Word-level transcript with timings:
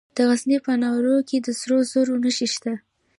د 0.15 0.17
غزني 0.29 0.57
په 0.65 0.71
ناوور 0.81 1.17
کې 1.29 1.37
د 1.41 1.47
سرو 1.59 1.77
زرو 1.91 2.15
نښې 2.23 2.47
شته. 2.53 2.73